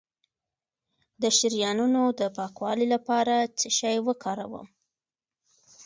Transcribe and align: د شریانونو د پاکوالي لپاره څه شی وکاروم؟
د 1.21 1.23
شریانونو 1.37 2.01
د 2.19 2.21
پاکوالي 2.37 2.87
لپاره 2.93 3.35
څه 3.59 3.67
شی 3.77 3.95
وکاروم؟ 4.07 4.67